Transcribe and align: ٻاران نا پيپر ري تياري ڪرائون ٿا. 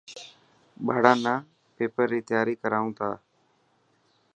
ٻاران 0.85 1.17
نا 1.25 1.33
پيپر 1.75 2.05
ري 2.13 2.19
تياري 2.27 2.53
ڪرائون 2.61 2.89
ٿا. 2.97 3.09